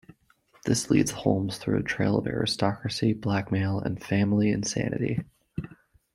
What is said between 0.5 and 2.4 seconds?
This leads Holmes through a trail of